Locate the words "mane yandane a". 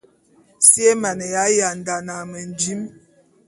1.01-2.23